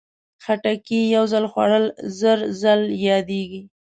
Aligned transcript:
خټکی 0.43 1.01
یو 1.15 1.23
ځل 1.33 1.45
خوړل، 1.51 1.85
زر 2.19 2.39
ځل 2.61 2.81
یادېږي. 3.07 3.61